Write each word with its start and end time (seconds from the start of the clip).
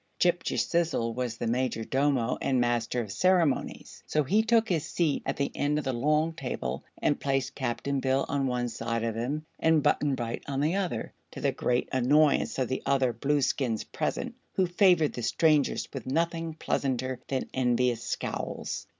Ghip 0.19 0.41
Ghisizzle 0.43 1.13
was 1.13 1.37
the 1.37 1.45
Majordomo 1.45 2.39
and 2.41 2.59
Master 2.59 3.01
of 3.01 3.11
Ceremonies, 3.11 4.01
so 4.07 4.23
he 4.23 4.41
took 4.41 4.67
his 4.67 4.83
seat 4.83 5.21
at 5.27 5.37
the 5.37 5.51
end 5.53 5.77
of 5.77 5.83
the 5.85 5.93
long 5.93 6.33
table 6.33 6.83
and 6.99 7.19
placed 7.19 7.53
Cap'n 7.53 7.99
Bill 7.99 8.25
on 8.27 8.47
one 8.47 8.67
side 8.67 9.03
of 9.03 9.13
him 9.13 9.45
and 9.59 9.83
Button 9.83 10.15
Bright 10.15 10.41
on 10.47 10.59
the 10.59 10.73
other, 10.75 11.13
to 11.33 11.39
the 11.39 11.51
great 11.51 11.87
annoyance 11.91 12.57
of 12.57 12.67
the 12.67 12.81
other 12.83 13.13
Blueskins 13.13 13.83
present, 13.83 14.33
who 14.53 14.65
favored 14.65 15.13
the 15.13 15.21
strangers 15.21 15.87
with 15.93 16.07
nothing 16.07 16.55
pleasanter 16.55 17.19
than 17.27 17.47
envious 17.53 18.01
scowls. 18.01 18.87